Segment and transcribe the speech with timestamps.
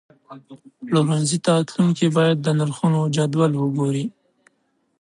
[0.87, 4.05] پلورنځي ته تلونکي باید د نرخونو جدول ته وګوري.